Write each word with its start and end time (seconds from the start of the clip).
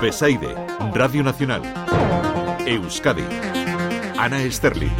Besaide, 0.00 0.54
Radio 0.94 1.22
Nacional. 1.22 1.62
Euskadi. 2.66 3.22
Ana 4.16 4.42
Esterli. 4.42 4.90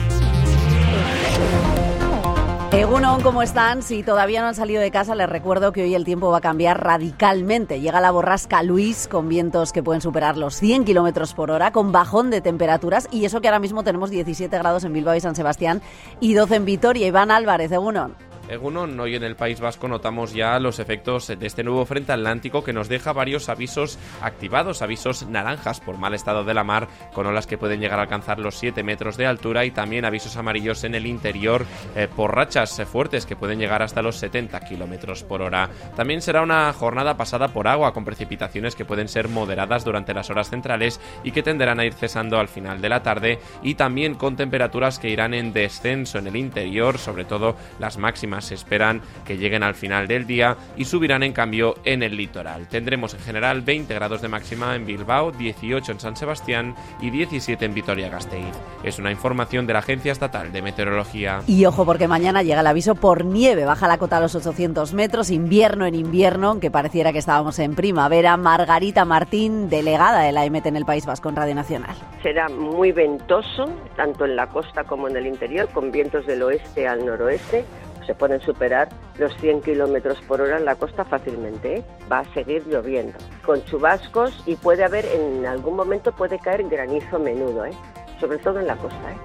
Egunon, 2.73 3.23
¿cómo 3.23 3.43
están? 3.43 3.83
Si 3.83 4.03
todavía 4.03 4.43
no 4.43 4.49
han 4.49 4.55
salido 4.55 4.83
de 4.83 4.91
casa, 4.91 5.15
les 5.15 5.29
recuerdo 5.29 5.73
que 5.73 5.83
hoy 5.83 5.95
el 5.95 6.05
tiempo 6.05 6.31
va 6.31 6.39
a 6.39 6.43
cambiar 6.43 6.85
radicalmente. 6.85 7.81
Llega 7.81 8.01
la 8.03 8.11
borrasca 8.11 8.63
Luis 8.63 9.09
con 9.09 9.29
vientos 9.29 9.73
que 9.73 9.83
pueden 9.83 10.03
superar 10.03 10.37
los 10.37 10.57
100 10.57 10.85
kilómetros 10.85 11.33
por 11.33 11.51
hora, 11.51 11.73
con 11.73 11.93
bajón 11.93 12.31
de 12.31 12.43
temperaturas 12.43 13.09
y 13.11 13.25
eso 13.25 13.41
que 13.41 13.49
ahora 13.49 13.59
mismo 13.59 13.83
tenemos 13.83 14.11
17 14.11 14.57
grados 14.59 14.85
en 14.85 14.93
Bilbao 14.93 15.17
y 15.17 15.21
San 15.21 15.35
Sebastián 15.35 15.81
y 16.21 16.35
12 16.35 16.57
en 16.57 16.65
Vitoria. 16.67 17.07
Iván 17.07 17.31
Álvarez, 17.31 17.73
Egunon. 17.73 18.30
Egunon, 18.51 18.99
hoy 18.99 19.15
en 19.15 19.23
el 19.23 19.37
País 19.37 19.61
Vasco 19.61 19.87
notamos 19.87 20.35
ya 20.35 20.59
los 20.59 20.81
efectos 20.81 21.29
de 21.29 21.47
este 21.47 21.63
nuevo 21.63 21.87
frente 21.87 22.11
atlántico 22.11 22.65
que 22.65 22.73
nos 22.73 22.89
deja 22.89 23.13
varios 23.13 23.49
avisos 23.49 23.97
activados, 24.21 24.83
avisos 24.83 25.25
naranjas 25.29 25.79
por 25.79 25.99
mal 25.99 26.15
estado 26.15 26.43
de 26.43 26.53
la 26.53 26.65
mar, 26.65 26.89
con 27.15 27.27
olas 27.27 27.47
que 27.47 27.59
pueden 27.59 27.81
llegar 27.81 28.01
a 28.01 28.03
alcanzar 28.03 28.41
los 28.41 28.57
7 28.57 28.83
metros 28.83 29.17
de 29.17 29.27
altura 29.27 29.65
y 29.65 29.71
también 29.71 30.05
avisos 30.05 30.37
amarillos 30.37 30.83
en 30.83 30.97
el 30.97 31.07
interior 31.07 31.65
eh, 31.95 32.09
por 32.15 32.35
rachas 32.35 32.83
fuertes 32.91 33.25
que 33.25 33.37
pueden 33.37 33.61
llegar 33.61 33.83
hasta 33.83 34.03
los 34.03 34.17
70 34.17 34.59
kilómetros 34.61 35.23
por 35.23 35.43
hora. 35.43 35.71
También 35.95 36.21
será 36.21 36.43
una 36.43 36.73
jornada 36.73 37.17
pasada 37.17 37.49
por 37.49 37.69
agua 37.69 37.93
con 37.93 38.05
precipitaciones 38.05 38.75
que 38.75 38.85
pueden 38.85 39.07
ser 39.07 39.29
moderadas 39.29 39.85
durante 39.85 40.13
las 40.13 40.29
horas 40.29 40.51
centrales 40.51 41.01
y 41.23 41.31
que 41.31 41.45
tenderán 41.45 41.79
a 41.79 41.85
ir 41.85 41.95
cesando 41.95 42.41
al 42.41 42.49
final 42.49 42.81
de 42.81 42.89
la 42.89 43.05
tarde 43.05 43.39
y 43.63 43.77
también 43.77 44.17
con 44.17 44.35
temperaturas 44.35 44.99
que 44.99 45.11
irán 45.11 45.35
en 45.35 45.53
descenso 45.53 46.19
en 46.19 46.27
el 46.27 46.35
interior, 46.35 46.99
sobre 46.99 47.25
todo 47.25 47.55
las 47.79 47.97
máximas 47.97 48.40
se 48.41 48.55
esperan 48.55 49.01
que 49.25 49.37
lleguen 49.37 49.63
al 49.63 49.75
final 49.75 50.07
del 50.07 50.27
día 50.27 50.57
y 50.77 50.85
subirán 50.85 51.23
en 51.23 51.33
cambio 51.33 51.75
en 51.85 52.03
el 52.03 52.17
litoral. 52.17 52.69
Tendremos 52.69 53.15
en 53.15 53.21
general 53.21 53.63
20 53.63 53.93
grados 53.95 54.23
de 54.23 54.29
máxima 54.29 54.75
en 54.75 54.87
Bilbao, 54.87 55.33
18 55.33 55.93
en 55.93 56.01
San 56.01 56.17
Sebastián 56.17 56.75
y 57.01 57.11
17 57.11 57.65
en 57.65 57.75
Vitoria-Gasteiz. 57.75 58.55
Es 58.83 58.99
una 58.99 59.11
información 59.11 59.67
de 59.67 59.73
la 59.73 59.81
Agencia 59.81 60.13
Estatal 60.13 60.53
de 60.53 60.63
Meteorología. 60.63 61.41
Y 61.47 61.65
ojo 61.65 61.85
porque 61.85 62.09
mañana 62.09 62.43
llega 62.43 62.61
el 62.61 62.67
aviso 62.67 62.95
por 62.95 63.25
nieve, 63.25 63.65
baja 63.65 63.89
la 63.89 63.99
cota 63.99 64.19
a 64.19 64.21
los 64.21 64.35
800 64.35 64.95
metros, 64.95 65.31
invierno 65.31 65.87
en 65.87 65.95
invierno, 65.95 66.49
aunque 66.49 66.71
pareciera 66.71 67.13
que 67.13 67.19
estábamos 67.19 67.59
en 67.59 67.75
primavera. 67.75 68.37
Margarita 68.37 69.05
Martín, 69.05 69.69
delegada 69.69 70.23
de 70.23 70.33
la 70.33 70.45
EMET 70.45 70.67
en 70.67 70.77
el 70.77 70.85
País 70.85 71.07
Vasco 71.07 71.29
en 71.29 71.37
Radio 71.37 71.55
Nacional. 71.55 71.97
Será 72.23 72.49
muy 72.49 72.93
ventoso, 72.93 73.67
tanto 73.97 74.25
en 74.25 74.37
la 74.37 74.49
costa 74.49 74.85
como 74.85 75.09
en 75.09 75.17
el 75.17 75.27
interior, 75.27 75.69
con 75.69 75.91
vientos 75.91 76.27
del 76.27 76.43
oeste 76.43 76.87
al 76.87 77.05
noroeste 77.05 77.65
se 78.07 78.15
pueden 78.15 78.41
superar 78.41 78.89
los 79.19 79.37
100 79.39 79.63
kilómetros 79.63 80.21
por 80.23 80.41
hora 80.41 80.59
en 80.59 80.65
la 80.65 80.77
costa 80.77 81.05
fácilmente. 81.05 81.77
¿eh? 81.77 81.85
Va 82.11 82.21
a 82.21 82.35
seguir 82.35 82.67
lloviendo 82.67 83.19
con 83.45 83.65
chubascos 83.65 84.43
y 84.47 84.57
puede 84.57 84.85
haber, 84.85 85.05
en 85.07 85.47
algún 85.47 85.77
momento 85.77 86.13
puede 86.13 86.39
caer 86.39 86.63
granizo 86.69 87.19
menudo, 87.19 87.65
¿eh? 87.65 87.73
sobre 88.19 88.39
todo 88.39 88.61
en 88.61 88.67
la 88.67 88.77
costa. 88.77 89.13
¿eh? 89.13 89.17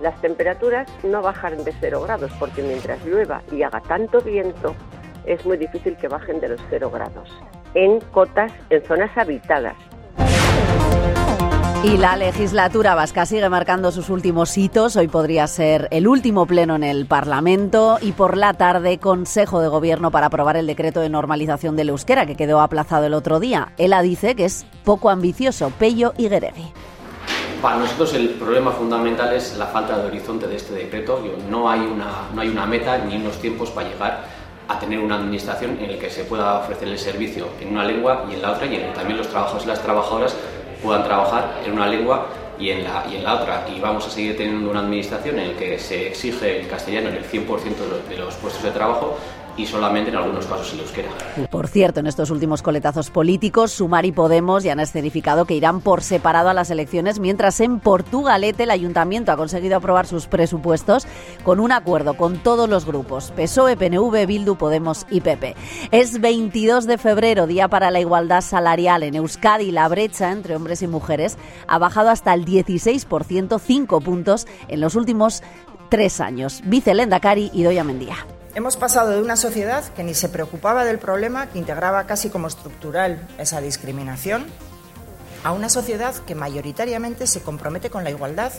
Las 0.00 0.20
temperaturas 0.20 0.88
no 1.02 1.22
bajan 1.22 1.64
de 1.64 1.72
0 1.80 2.02
grados 2.02 2.30
porque 2.38 2.62
mientras 2.62 3.04
llueva 3.04 3.42
y 3.50 3.62
haga 3.62 3.80
tanto 3.80 4.20
viento, 4.20 4.74
es 5.24 5.44
muy 5.46 5.56
difícil 5.56 5.96
que 5.96 6.08
bajen 6.08 6.40
de 6.40 6.50
los 6.50 6.60
0 6.70 6.90
grados. 6.90 7.30
En 7.74 8.00
cotas, 8.00 8.52
en 8.70 8.84
zonas 8.84 9.16
habitadas, 9.16 9.76
y 11.86 11.98
la 11.98 12.16
legislatura 12.16 12.96
vasca 12.96 13.26
sigue 13.26 13.48
marcando 13.48 13.92
sus 13.92 14.10
últimos 14.10 14.58
hitos. 14.58 14.96
Hoy 14.96 15.06
podría 15.06 15.46
ser 15.46 15.86
el 15.92 16.08
último 16.08 16.44
pleno 16.44 16.74
en 16.74 16.82
el 16.82 17.06
Parlamento 17.06 17.98
y 18.00 18.10
por 18.10 18.36
la 18.36 18.54
tarde 18.54 18.98
Consejo 18.98 19.60
de 19.60 19.68
Gobierno 19.68 20.10
para 20.10 20.26
aprobar 20.26 20.56
el 20.56 20.66
decreto 20.66 20.98
de 20.98 21.08
normalización 21.08 21.76
del 21.76 21.90
euskera 21.90 22.26
que 22.26 22.34
quedó 22.34 22.60
aplazado 22.60 23.06
el 23.06 23.14
otro 23.14 23.38
día. 23.38 23.72
Ela 23.78 24.02
dice 24.02 24.34
que 24.34 24.46
es 24.46 24.66
poco 24.82 25.10
ambicioso. 25.10 25.70
Pello 25.78 26.12
y 26.18 26.28
Guerregui. 26.28 26.72
Para 27.62 27.76
nosotros 27.76 28.14
el 28.14 28.30
problema 28.30 28.72
fundamental 28.72 29.32
es 29.32 29.56
la 29.56 29.66
falta 29.66 29.96
de 29.96 30.08
horizonte 30.08 30.48
de 30.48 30.56
este 30.56 30.74
decreto. 30.74 31.22
No 31.48 31.70
hay 31.70 31.80
una, 31.80 32.30
no 32.34 32.40
hay 32.40 32.48
una 32.48 32.66
meta 32.66 32.98
ni 32.98 33.14
unos 33.14 33.40
tiempos 33.40 33.70
para 33.70 33.88
llegar 33.88 34.24
a 34.66 34.76
tener 34.80 34.98
una 34.98 35.14
administración 35.14 35.78
en 35.80 35.92
la 35.92 35.98
que 36.00 36.10
se 36.10 36.24
pueda 36.24 36.58
ofrecer 36.58 36.88
el 36.88 36.98
servicio 36.98 37.46
en 37.60 37.68
una 37.68 37.84
lengua 37.84 38.26
y 38.28 38.34
en 38.34 38.42
la 38.42 38.50
otra 38.50 38.66
y 38.66 38.74
en 38.74 38.92
también 38.92 39.18
los 39.18 39.28
trabajadores 39.28 39.64
y 39.64 39.68
las 39.68 39.80
trabajadoras 39.80 40.36
puedan 40.86 41.02
trabajar 41.02 41.62
en 41.66 41.72
una 41.72 41.88
lengua 41.88 42.28
y 42.60 42.70
en, 42.70 42.84
la, 42.84 43.04
y 43.10 43.16
en 43.16 43.24
la 43.24 43.34
otra. 43.34 43.66
Y 43.74 43.80
vamos 43.80 44.06
a 44.06 44.10
seguir 44.10 44.36
teniendo 44.36 44.70
una 44.70 44.80
administración 44.80 45.38
en 45.40 45.52
la 45.52 45.58
que 45.58 45.78
se 45.80 46.06
exige 46.06 46.60
el 46.60 46.68
castellano 46.68 47.08
en 47.08 47.16
el 47.16 47.24
100% 47.24 48.08
de 48.08 48.16
los 48.16 48.34
puestos 48.36 48.62
de 48.62 48.70
trabajo 48.70 49.18
y 49.56 49.66
solamente 49.66 50.10
en 50.10 50.16
algunos 50.16 50.46
casos 50.46 50.72
el 50.74 50.80
euskera. 50.80 51.08
Por 51.50 51.68
cierto, 51.68 52.00
en 52.00 52.06
estos 52.06 52.30
últimos 52.30 52.62
coletazos 52.62 53.10
políticos, 53.10 53.72
Sumar 53.72 54.04
y 54.04 54.12
Podemos 54.12 54.64
ya 54.64 54.72
han 54.72 54.80
escenificado 54.80 55.44
que 55.44 55.54
irán 55.54 55.80
por 55.80 56.02
separado 56.02 56.48
a 56.48 56.54
las 56.54 56.70
elecciones, 56.70 57.18
mientras 57.18 57.60
en 57.60 57.80
Portugalete 57.80 58.64
el 58.64 58.70
ayuntamiento 58.70 59.32
ha 59.32 59.36
conseguido 59.36 59.76
aprobar 59.76 60.06
sus 60.06 60.26
presupuestos 60.26 61.06
con 61.42 61.60
un 61.60 61.72
acuerdo 61.72 62.14
con 62.14 62.38
todos 62.38 62.68
los 62.68 62.84
grupos, 62.84 63.32
PSOE, 63.36 63.76
PNV, 63.76 64.26
Bildu, 64.26 64.56
Podemos 64.56 65.06
y 65.10 65.20
PP. 65.20 65.56
Es 65.90 66.20
22 66.20 66.86
de 66.86 66.98
febrero, 66.98 67.46
día 67.46 67.68
para 67.68 67.90
la 67.90 68.00
igualdad 68.00 68.40
salarial. 68.40 69.02
En 69.02 69.14
Euskadi 69.14 69.70
la 69.70 69.88
brecha 69.88 70.32
entre 70.32 70.56
hombres 70.56 70.82
y 70.82 70.86
mujeres 70.86 71.38
ha 71.66 71.78
bajado 71.78 72.10
hasta 72.10 72.34
el 72.34 72.44
16%, 72.44 73.60
5 73.60 74.00
puntos 74.00 74.46
en 74.68 74.80
los 74.80 74.94
últimos 74.94 75.42
tres 75.88 76.20
años. 76.20 76.62
Vice 76.64 76.94
Lendakari 76.94 77.50
y 77.52 77.62
Doya 77.62 77.84
Mendía. 77.84 78.16
Hemos 78.56 78.78
pasado 78.78 79.10
de 79.10 79.20
una 79.20 79.36
sociedad 79.36 79.84
que 79.92 80.02
ni 80.02 80.14
se 80.14 80.30
preocupaba 80.30 80.86
del 80.86 80.98
problema, 80.98 81.46
que 81.46 81.58
integraba 81.58 82.06
casi 82.06 82.30
como 82.30 82.48
estructural 82.48 83.28
esa 83.36 83.60
discriminación, 83.60 84.46
a 85.44 85.52
una 85.52 85.68
sociedad 85.68 86.14
que 86.24 86.34
mayoritariamente 86.34 87.26
se 87.26 87.42
compromete 87.42 87.90
con 87.90 88.02
la 88.02 88.08
igualdad 88.08 88.54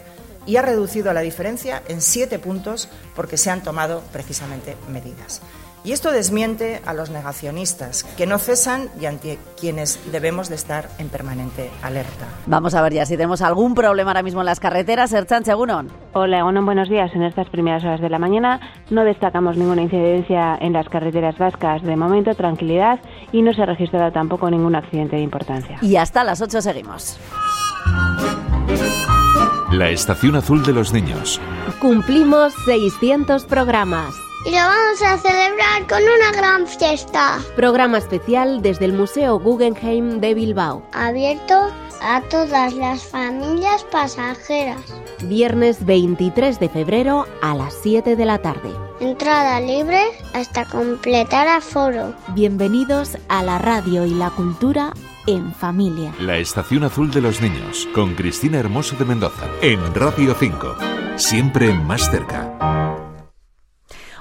y 0.45 0.57
ha 0.57 0.61
reducido 0.61 1.11
la 1.13 1.21
diferencia 1.21 1.81
en 1.87 2.01
siete 2.03 2.37
puntos 2.37 2.89
porque 3.15 3.37
se 3.37 3.49
han 3.49 3.63
tomado 3.63 4.03
precisamente 4.13 4.77
medidas. 4.87 5.41
Y 5.87 5.93
esto 5.93 6.11
desmiente 6.11 6.81
a 6.85 6.93
los 6.93 7.11
negacionistas, 7.11 8.03
que 8.03 8.27
no 8.27 8.39
cesan 8.39 8.89
y 8.99 9.05
ante 9.05 9.39
quienes 9.57 10.11
debemos 10.11 10.49
de 10.49 10.55
estar 10.55 10.89
en 10.97 11.07
permanente 11.07 11.71
alerta. 11.81 12.27
Vamos 12.45 12.75
a 12.75 12.81
ver 12.81 12.91
ya 12.91 13.05
si 13.05 13.15
tenemos 13.15 13.41
algún 13.41 13.73
problema 13.73 14.09
ahora 14.09 14.21
mismo 14.21 14.41
en 14.41 14.47
las 14.47 14.59
carreteras. 14.59 15.13
Erchanche 15.13 15.51
Egunon. 15.51 15.89
Hola, 16.11 16.39
Egunon, 16.39 16.65
buenos 16.65 16.89
días. 16.89 17.09
En 17.15 17.23
estas 17.23 17.47
primeras 17.49 17.85
horas 17.85 18.01
de 18.01 18.09
la 18.09 18.19
mañana 18.19 18.59
no 18.89 19.05
destacamos 19.05 19.55
ninguna 19.55 19.81
incidencia 19.81 20.57
en 20.59 20.73
las 20.73 20.89
carreteras 20.89 21.37
vascas. 21.37 21.81
De 21.81 21.95
momento, 21.95 22.35
tranquilidad 22.35 22.99
y 23.31 23.41
no 23.41 23.53
se 23.53 23.61
ha 23.61 23.65
registrado 23.65 24.11
tampoco 24.11 24.51
ningún 24.51 24.75
accidente 24.75 25.15
de 25.15 25.21
importancia. 25.21 25.77
Y 25.81 25.95
hasta 25.95 26.25
las 26.25 26.41
8 26.41 26.61
seguimos. 26.63 27.17
La 29.71 29.89
Estación 29.89 30.35
Azul 30.35 30.65
de 30.65 30.73
los 30.73 30.91
Niños. 30.91 31.39
Cumplimos 31.79 32.53
600 32.65 33.45
programas 33.45 34.26
y 34.47 34.51
lo 34.51 34.57
vamos 34.57 35.01
a 35.01 35.17
celebrar 35.17 35.87
con 35.89 36.01
una 36.01 36.31
gran 36.31 36.67
fiesta. 36.67 37.39
Programa 37.57 37.97
especial 37.97 38.61
desde 38.61 38.85
el 38.85 38.93
Museo 38.93 39.39
Guggenheim 39.39 40.21
de 40.21 40.33
Bilbao. 40.33 40.83
Abierto 40.93 41.69
a 42.01 42.21
todas 42.29 42.73
las 42.73 43.03
familias 43.03 43.83
pasajeras. 43.91 44.79
Viernes 45.23 45.85
23 45.85 46.61
de 46.61 46.69
febrero 46.69 47.25
a 47.41 47.55
las 47.55 47.73
7 47.81 48.15
de 48.15 48.25
la 48.25 48.37
tarde. 48.37 48.69
Entrada 49.01 49.59
libre 49.59 50.01
hasta 50.33 50.63
completar 50.63 51.49
aforo. 51.49 52.15
Bienvenidos 52.29 53.17
a 53.27 53.43
la 53.43 53.57
radio 53.59 54.05
y 54.05 54.11
la 54.11 54.29
cultura 54.29 54.93
en 55.25 55.53
familia. 55.53 56.13
La 56.21 56.37
Estación 56.37 56.85
Azul 56.85 57.11
de 57.11 57.19
los 57.19 57.41
Niños, 57.41 57.85
con 57.93 58.15
Cristina 58.15 58.59
Hermoso 58.59 58.95
de 58.95 59.03
Mendoza, 59.03 59.45
en 59.61 59.93
Radio 59.93 60.33
5. 60.39 60.75
Siempre 61.17 61.73
más 61.73 62.09
cerca. 62.09 63.06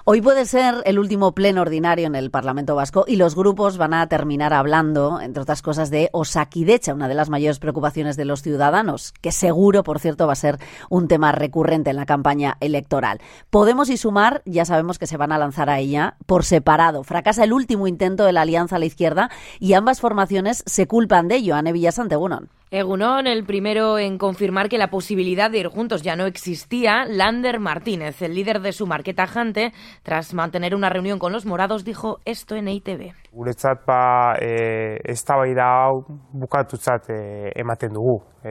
Hoy 0.09 0.21
puede 0.21 0.47
ser 0.47 0.84
el 0.84 1.00
último 1.00 1.33
pleno 1.33 1.62
ordinario 1.62 2.06
en 2.06 2.15
el 2.15 2.31
Parlamento 2.31 2.77
Vasco 2.77 3.05
y 3.09 3.17
los 3.17 3.34
grupos 3.34 3.77
van 3.77 3.93
a 3.93 4.06
terminar 4.06 4.53
hablando, 4.53 5.21
entre 5.21 5.42
otras 5.42 5.63
cosas, 5.63 5.91
de 5.91 6.10
Osakidecha, 6.13 6.95
una 6.95 7.09
de 7.09 7.15
las 7.15 7.28
mayores 7.28 7.59
preocupaciones 7.59 8.16
de 8.16 8.25
los 8.25 8.41
ciudadanos, 8.41 9.13
que 9.21 9.33
seguro, 9.33 9.83
por 9.83 9.98
cierto, 9.98 10.28
va 10.28 10.34
a 10.34 10.36
ser 10.36 10.60
un 10.91 11.09
tema 11.09 11.33
recurrente 11.33 11.91
en 11.91 11.97
la 11.97 12.07
campaña 12.07 12.57
electoral. 12.60 13.21
Podemos 13.51 13.91
y 13.91 13.97
Sumar 13.97 14.42
ya 14.45 14.65
sabemos 14.65 15.01
que 15.01 15.09
se 15.09 15.16
van 15.16 15.33
a 15.33 15.39
lanzar 15.39 15.69
a 15.71 15.81
ella 15.81 16.15
por 16.27 16.45
separado. 16.45 17.03
Fracasa 17.03 17.42
el 17.42 17.53
último 17.53 17.89
intento 17.89 18.27
de 18.27 18.33
la 18.33 18.42
alianza 18.42 18.77
a 18.77 18.78
la 18.78 18.86
izquierda 18.86 19.28
y 19.59 19.72
ambas 19.72 20.01
formaciones 20.01 20.63
se 20.66 20.86
culpan 20.86 21.27
de 21.27 21.34
ello. 21.34 21.57
Ane 21.57 21.72
Villasante, 21.72 22.15
Egunon. 22.15 22.48
Egunon, 22.72 23.28
el 23.28 23.45
primero 23.45 23.97
en 23.97 24.18
confirmar 24.18 24.68
que 24.68 24.77
la 24.77 24.89
posibilidad 24.89 25.53
de 25.53 25.59
ir 25.59 25.68
juntos 25.68 26.03
ya 26.03 26.16
no 26.16 26.27
existía, 26.27 27.04
Lander 27.07 27.60
Martínez, 27.60 28.21
el 28.22 28.34
líder 28.34 28.60
de 28.60 28.72
su 28.72 28.89
marqueta 28.89 29.28
Jante, 29.28 29.72
tras 30.03 30.34
mantener 30.34 30.74
una 30.74 30.89
reunión 30.89 31.21
con 31.21 31.33
los 31.33 31.47
morados, 31.47 31.84
dijo 31.84 32.18
esto 32.24 32.57
en 32.57 32.66
EITB. 32.66 33.13
Guretzat 33.30 33.86
ba, 33.86 34.34
e, 34.41 34.98
eztabaida 35.04 35.63
hau 35.63 36.03
bukatutzat 36.33 37.07
e, 37.10 37.53
ematen 37.54 37.95
dugu. 37.95 38.18
E, 38.42 38.51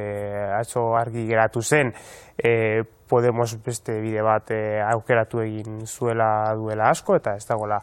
atzo 0.61 0.95
argi 0.95 1.27
geratu 1.27 1.61
zen, 1.61 1.91
e, 2.37 2.83
Podemos 3.05 3.51
beste 3.61 3.99
bide 4.01 4.23
bat 4.25 4.49
e, 4.49 4.79
aukeratu 4.81 5.43
egin 5.43 5.83
zuela 5.85 6.55
duela 6.57 6.87
asko 6.89 7.19
eta 7.19 7.35
ez 7.37 7.45
dagoela 7.45 7.77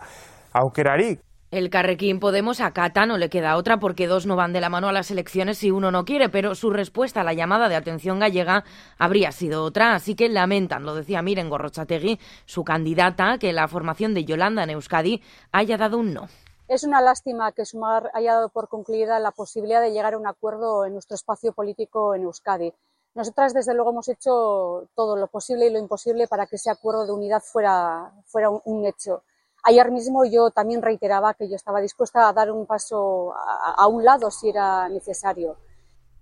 aukerarik. 0.59 1.21
El 1.53 1.69
Carrequín 1.69 2.19
Podemos 2.19 2.63
acata, 2.63 3.05
no 3.05 3.19
le 3.19 3.29
queda 3.29 3.59
otra 3.59 3.79
porque 3.79 4.07
dos 4.07 4.25
no 4.25 4.37
van 4.37 4.55
de 4.55 4.61
la 4.63 4.71
mano 4.71 4.89
a 4.89 4.93
las 4.93 5.11
elecciones 5.11 5.59
si 5.59 5.71
uno 5.71 5.91
no 5.91 6.07
quiere, 6.07 6.31
pero 6.31 6.55
su 6.55 6.71
respuesta 6.71 7.21
a 7.21 7.25
la 7.25 7.35
llamada 7.35 7.69
de 7.69 7.77
atención 7.77 8.21
gallega 8.21 8.65
habría 8.97 9.33
sido 9.33 9.63
otra, 9.63 9.95
así 9.95 10.15
que 10.15 10.31
lamentan, 10.31 10.87
lo 10.87 10.95
decía 10.95 11.21
Miren 11.21 11.51
Gorrochategui, 11.51 12.19
su 12.47 12.65
candidata, 12.65 13.37
que 13.37 13.53
la 13.53 13.69
formación 13.69 14.15
de 14.15 14.25
Yolanda 14.25 14.63
en 14.63 14.71
Euskadi 14.71 15.23
haya 15.53 15.77
dado 15.77 15.99
un 15.99 16.15
no. 16.15 16.29
Es 16.69 16.85
una 16.85 17.03
lástima 17.03 17.53
que 17.53 17.67
Sumar 17.67 18.11
haya 18.15 18.33
dado 18.33 18.49
por 18.49 18.71
concluida 18.71 19.19
la 19.19 19.33
posibilidad 19.33 19.83
de 19.83 19.93
llegar 19.93 20.15
a 20.15 20.19
un 20.19 20.27
acuerdo 20.27 20.87
en 20.87 20.95
nuestro 20.95 21.17
espacio 21.17 21.53
político 21.53 22.15
en 22.15 22.23
Euskadi. 22.23 22.73
Nosotras, 23.15 23.53
desde 23.53 23.75
luego, 23.75 23.91
hemos 23.91 24.09
hecho 24.09 24.89
todo 24.95 25.17
lo 25.17 25.27
posible 25.27 25.67
y 25.67 25.71
lo 25.71 25.79
imposible 25.79 26.29
para 26.29 26.47
que 26.47 26.57
ese 26.57 26.71
acuerdo 26.71 27.05
de 27.05 27.13
unidad 27.13 27.43
fuera, 27.43 28.11
fuera 28.25 28.49
un 28.49 28.87
hecho. 28.87 29.23
Ayer 29.65 29.91
mismo 29.91 30.25
yo 30.25 30.51
también 30.51 30.83
reiteraba 30.83 31.35
que 31.35 31.49
yo 31.49 31.57
estaba 31.57 31.81
dispuesta 31.81 32.29
a 32.29 32.33
dar 32.33 32.51
un 32.51 32.67
paso 32.67 33.33
a, 33.35 33.75
a 33.79 33.87
un 33.87 34.05
lado 34.05 34.31
si 34.31 34.49
era 34.49 34.89
necesario 34.89 35.57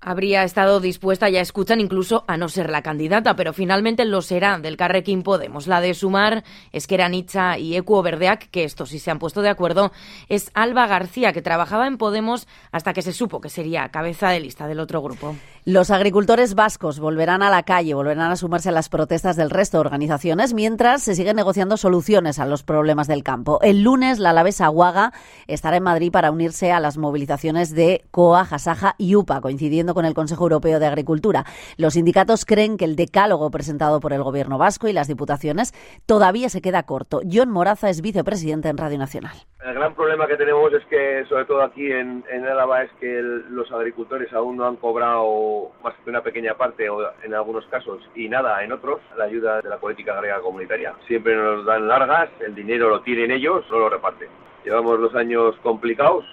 habría 0.00 0.44
estado 0.44 0.81
dispuesta, 0.81 1.29
ya 1.29 1.41
escuchan, 1.41 1.81
incluso 1.81 2.25
a 2.26 2.37
no 2.37 2.49
ser 2.49 2.70
la 2.70 2.82
candidata, 2.82 3.37
pero 3.37 3.52
finalmente 3.52 4.05
lo 4.05 4.23
será 4.23 4.58
del 4.58 4.76
Carrequín 4.76 5.23
Podemos. 5.23 5.67
La 5.67 5.81
de 5.81 5.94
Sumar, 5.94 6.44
Esquera 6.73 7.08
Nicha 7.08 7.58
y 7.58 7.76
Ecuo 7.76 8.02
Verdeac, 8.02 8.50
que 8.50 8.64
estos 8.64 8.91
sí 8.91 8.99
se 8.99 9.11
han 9.11 9.19
puesto 9.19 9.43
de 9.43 9.50
acuerdo, 9.50 9.93
es 10.29 10.50
Alba 10.55 10.87
García, 10.87 11.32
que 11.32 11.43
trabajaba 11.43 11.87
en 11.87 11.99
Podemos 11.99 12.49
hasta 12.73 12.93
que 12.93 13.02
se 13.02 13.12
supo 13.12 13.41
que 13.41 13.49
sería 13.49 13.88
cabeza 13.91 14.31
de 14.31 14.41
lista 14.41 14.67
del 14.67 14.81
otro 14.81 15.02
grupo. 15.02 15.37
Los 15.67 15.91
agricultores 15.91 16.55
vascos 16.55 16.99
volverán 17.00 17.43
a 17.43 17.50
la 17.50 17.64
calle, 17.64 17.93
volverán 17.93 18.31
a 18.31 18.37
sumarse 18.37 18.70
a 18.70 18.73
las 18.73 18.88
protestas 18.88 19.37
del 19.37 19.50
resto 19.50 19.76
de 19.76 19.82
organizaciones, 19.82 20.55
mientras 20.55 21.02
se 21.02 21.14
siguen 21.14 21.37
negociando 21.37 21.76
soluciones 21.76 22.38
a 22.38 22.47
los 22.47 22.62
problemas 22.62 23.08
del 23.08 23.23
campo. 23.23 23.61
El 23.61 23.82
lunes, 23.82 24.19
la 24.19 24.31
Alavesa 24.31 24.64
Aguaga 24.64 25.12
estará 25.47 25.76
en 25.76 25.82
Madrid 25.82 26.11
para 26.11 26.31
unirse 26.31 26.73
a 26.73 26.81
las 26.81 26.97
movilizaciones 26.97 27.75
de 27.75 28.05
COA, 28.11 28.47
Jasaja 28.47 28.94
y 28.97 29.14
UPA, 29.14 29.43
coincidiendo 29.43 29.89
con 29.94 30.04
el 30.04 30.14
Consejo 30.14 30.44
Europeo 30.44 30.78
de 30.78 30.87
Agricultura. 30.87 31.44
Los 31.76 31.94
sindicatos 31.94 32.44
creen 32.44 32.76
que 32.76 32.84
el 32.84 32.96
decálogo 32.96 33.50
presentado 33.50 34.00
por 34.00 34.12
el 34.12 34.22
Gobierno 34.22 34.58
vasco 34.58 34.88
y 34.88 34.92
las 34.92 35.08
diputaciones 35.08 35.72
todavía 36.06 36.48
se 36.48 36.60
queda 36.60 36.82
corto. 36.84 37.20
John 37.31 37.50
Moraza 37.50 37.90
es 37.90 38.00
vicepresidente 38.00 38.69
en 38.69 38.76
Radio 38.76 38.98
Nacional. 38.98 39.32
El 39.64 39.75
gran 39.75 39.94
problema 39.94 40.26
que 40.26 40.37
tenemos 40.37 40.72
es 40.72 40.82
que, 40.87 41.25
sobre 41.28 41.44
todo 41.44 41.62
aquí 41.62 41.92
en, 41.92 42.25
Álava, 42.50 42.82
es 42.82 42.90
que 42.98 43.20
los 43.50 43.70
agricultores 43.70 44.32
aún 44.32 44.56
no 44.56 44.66
han 44.66 44.76
cobrado 44.76 45.72
más 45.84 45.94
que 46.02 46.08
una 46.08 46.22
pequeña 46.22 46.54
parte, 46.54 46.88
o 46.88 47.00
en 47.22 47.34
algunos 47.34 47.66
casos, 47.66 48.00
y 48.14 48.28
nada 48.28 48.64
en 48.64 48.72
otros, 48.72 49.00
la 49.19 49.25
ayuda 49.25 49.60
de 49.60 49.69
la 49.69 49.78
política 49.78 50.14
agrega 50.14 50.40
comunitaria. 50.40 50.94
Siempre 51.06 51.37
nos 51.37 51.66
dan 51.66 51.87
largas, 51.87 52.31
el 52.40 52.54
dinero 52.54 52.88
lo 52.88 53.02
tienen 53.02 53.31
ellos, 53.31 53.64
no 53.70 53.78
lo 53.81 53.90
reparten. 53.90 54.28
Llevamos 54.64 54.98
dos 54.98 55.14
años 55.14 55.54
complicados, 55.62 56.25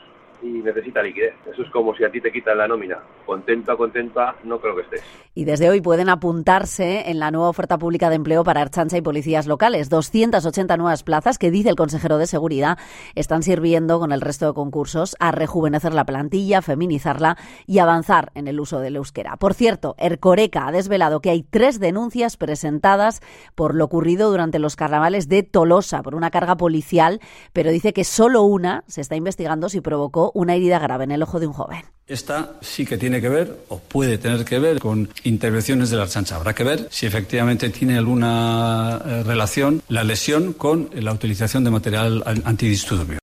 y 0.47 0.61
necesita 0.61 1.01
liquidez. 1.01 1.33
Eso 1.51 1.61
es 1.61 1.69
como 1.71 1.95
si 1.95 2.03
a 2.03 2.11
ti 2.11 2.21
te 2.21 2.31
quitan 2.31 2.57
la 2.57 2.67
nómina. 2.67 2.99
Contenta, 3.25 3.75
contenta, 3.75 4.35
no 4.43 4.59
creo 4.59 4.75
que 4.75 4.81
estés. 4.83 5.03
Y 5.33 5.45
desde 5.45 5.69
hoy 5.69 5.81
pueden 5.81 6.09
apuntarse 6.09 7.09
en 7.09 7.19
la 7.19 7.31
nueva 7.31 7.49
oferta 7.49 7.77
pública 7.77 8.09
de 8.09 8.15
empleo 8.15 8.43
para 8.43 8.61
Archancha 8.61 8.97
y 8.97 9.01
policías 9.01 9.47
locales. 9.47 9.89
280 9.89 10.77
nuevas 10.77 11.03
plazas 11.03 11.37
que, 11.37 11.51
dice 11.51 11.69
el 11.69 11.75
consejero 11.75 12.17
de 12.17 12.27
Seguridad, 12.27 12.77
están 13.15 13.43
sirviendo 13.43 13.99
con 13.99 14.11
el 14.11 14.21
resto 14.21 14.47
de 14.47 14.53
concursos 14.53 15.15
a 15.19 15.31
rejuvenecer 15.31 15.93
la 15.93 16.05
plantilla, 16.05 16.61
feminizarla 16.61 17.37
y 17.65 17.79
avanzar 17.79 18.31
en 18.33 18.47
el 18.47 18.59
uso 18.59 18.79
del 18.79 18.95
euskera. 18.95 19.37
Por 19.37 19.53
cierto, 19.53 19.95
Ercoreca 19.97 20.67
ha 20.67 20.71
desvelado 20.71 21.19
que 21.19 21.29
hay 21.29 21.43
tres 21.43 21.79
denuncias 21.79 22.37
presentadas 22.37 23.21
por 23.55 23.75
lo 23.75 23.85
ocurrido 23.85 24.31
durante 24.31 24.59
los 24.59 24.75
carnavales 24.75 25.27
de 25.27 25.43
Tolosa 25.43 26.01
por 26.01 26.15
una 26.15 26.31
carga 26.31 26.57
policial, 26.57 27.19
pero 27.53 27.71
dice 27.71 27.93
que 27.93 28.03
solo 28.03 28.43
una 28.43 28.83
se 28.87 29.01
está 29.01 29.15
investigando 29.15 29.69
si 29.69 29.81
provocó 29.81 30.31
una 30.37 30.53
herida 30.53 30.77
grave 30.77 31.05
en 31.05 31.11
el 31.11 31.23
ojo 31.23 31.39
de 31.39 31.47
un 31.47 31.53
joven. 31.53 31.81
Esta 32.05 32.53
sí 32.61 32.85
que 32.85 32.97
tiene 32.97 33.19
que 33.19 33.27
ver 33.27 33.57
o 33.69 33.79
puede 33.79 34.17
tener 34.17 34.45
que 34.45 34.59
ver 34.59 34.79
con 34.79 35.09
intervenciones 35.23 35.89
de 35.89 35.97
la 35.97 36.07
chancha. 36.07 36.35
Habrá 36.35 36.53
que 36.53 36.63
ver 36.63 36.87
si 36.91 37.05
efectivamente 37.07 37.69
tiene 37.69 37.97
alguna 37.97 39.01
eh, 39.03 39.23
relación 39.23 39.81
la 39.89 40.03
lesión 40.03 40.53
con 40.53 40.89
la 40.93 41.11
utilización 41.11 41.63
de 41.63 41.71
material 41.71 42.23
antidisturbio. 42.45 43.17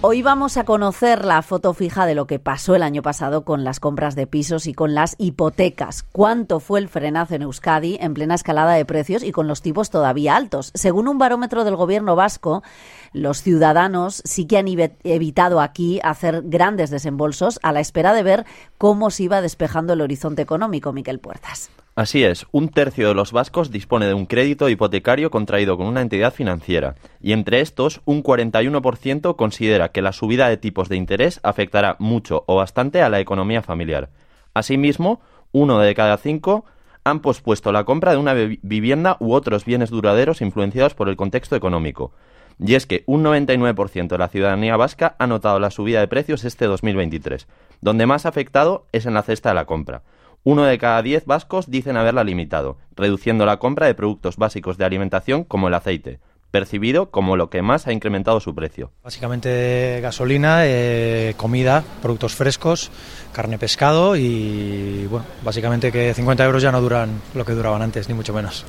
Hoy 0.00 0.22
vamos 0.22 0.56
a 0.56 0.64
conocer 0.64 1.24
la 1.24 1.42
foto 1.42 1.74
fija 1.74 2.06
de 2.06 2.14
lo 2.14 2.28
que 2.28 2.38
pasó 2.38 2.76
el 2.76 2.84
año 2.84 3.02
pasado 3.02 3.44
con 3.44 3.64
las 3.64 3.80
compras 3.80 4.14
de 4.14 4.28
pisos 4.28 4.68
y 4.68 4.72
con 4.72 4.94
las 4.94 5.16
hipotecas. 5.18 6.04
¿Cuánto 6.04 6.60
fue 6.60 6.78
el 6.78 6.88
frenazo 6.88 7.34
en 7.34 7.42
Euskadi 7.42 7.98
en 8.00 8.14
plena 8.14 8.36
escalada 8.36 8.74
de 8.74 8.84
precios 8.84 9.24
y 9.24 9.32
con 9.32 9.48
los 9.48 9.60
tipos 9.60 9.90
todavía 9.90 10.36
altos? 10.36 10.70
Según 10.74 11.08
un 11.08 11.18
barómetro 11.18 11.64
del 11.64 11.74
gobierno 11.74 12.14
vasco, 12.14 12.62
los 13.12 13.42
ciudadanos 13.42 14.22
sí 14.24 14.46
que 14.46 14.58
han 14.58 14.68
evitado 14.68 15.60
aquí 15.60 15.98
hacer 16.04 16.42
grandes 16.44 16.90
desembolsos 16.90 17.58
a 17.64 17.72
la 17.72 17.80
espera 17.80 18.14
de 18.14 18.22
ver 18.22 18.46
cómo 18.78 19.10
se 19.10 19.24
iba 19.24 19.40
despejando 19.40 19.94
el 19.94 20.00
horizonte 20.00 20.42
económico, 20.42 20.92
Miquel 20.92 21.18
Puertas. 21.18 21.70
Así 21.98 22.22
es, 22.22 22.46
un 22.52 22.68
tercio 22.68 23.08
de 23.08 23.14
los 23.14 23.32
vascos 23.32 23.72
dispone 23.72 24.06
de 24.06 24.14
un 24.14 24.26
crédito 24.26 24.68
hipotecario 24.68 25.32
contraído 25.32 25.76
con 25.76 25.88
una 25.88 26.00
entidad 26.00 26.32
financiera, 26.32 26.94
y 27.20 27.32
entre 27.32 27.60
estos, 27.60 28.02
un 28.04 28.22
41% 28.22 29.34
considera 29.34 29.88
que 29.88 30.00
la 30.00 30.12
subida 30.12 30.48
de 30.48 30.58
tipos 30.58 30.88
de 30.88 30.94
interés 30.94 31.40
afectará 31.42 31.96
mucho 31.98 32.44
o 32.46 32.54
bastante 32.54 33.02
a 33.02 33.08
la 33.08 33.18
economía 33.18 33.62
familiar. 33.62 34.10
Asimismo, 34.54 35.20
uno 35.50 35.80
de 35.80 35.92
cada 35.96 36.16
cinco 36.18 36.64
han 37.02 37.18
pospuesto 37.18 37.72
la 37.72 37.82
compra 37.82 38.12
de 38.12 38.18
una 38.18 38.34
vivienda 38.34 39.16
u 39.18 39.32
otros 39.32 39.64
bienes 39.64 39.90
duraderos 39.90 40.40
influenciados 40.40 40.94
por 40.94 41.08
el 41.08 41.16
contexto 41.16 41.56
económico. 41.56 42.12
Y 42.64 42.76
es 42.76 42.86
que 42.86 43.02
un 43.06 43.24
99% 43.24 44.06
de 44.06 44.18
la 44.18 44.28
ciudadanía 44.28 44.76
vasca 44.76 45.16
ha 45.18 45.26
notado 45.26 45.58
la 45.58 45.72
subida 45.72 45.98
de 45.98 46.06
precios 46.06 46.44
este 46.44 46.66
2023. 46.66 47.48
Donde 47.80 48.06
más 48.06 48.24
afectado 48.24 48.86
es 48.92 49.04
en 49.04 49.14
la 49.14 49.22
cesta 49.24 49.48
de 49.48 49.56
la 49.56 49.64
compra 49.64 50.02
uno 50.50 50.64
de 50.64 50.78
cada 50.78 51.02
diez 51.02 51.26
vascos 51.26 51.70
dicen 51.70 51.98
haberla 51.98 52.24
limitado, 52.24 52.78
reduciendo 52.96 53.44
la 53.44 53.58
compra 53.58 53.86
de 53.86 53.94
productos 53.94 54.38
básicos 54.38 54.78
de 54.78 54.86
alimentación 54.86 55.44
como 55.44 55.68
el 55.68 55.74
aceite, 55.74 56.20
percibido 56.50 57.10
como 57.10 57.36
lo 57.36 57.50
que 57.50 57.60
más 57.60 57.86
ha 57.86 57.92
incrementado 57.92 58.40
su 58.40 58.54
precio. 58.54 58.90
Básicamente 59.04 60.00
gasolina, 60.00 60.60
eh, 60.64 61.34
comida, 61.36 61.84
productos 62.00 62.34
frescos, 62.34 62.90
carne, 63.30 63.58
pescado 63.58 64.16
y 64.16 65.06
bueno, 65.10 65.26
básicamente 65.44 65.92
que 65.92 66.14
50 66.14 66.42
euros 66.46 66.62
ya 66.62 66.72
no 66.72 66.80
duran 66.80 67.20
lo 67.34 67.44
que 67.44 67.52
duraban 67.52 67.82
antes, 67.82 68.08
ni 68.08 68.14
mucho 68.14 68.32
menos. 68.32 68.64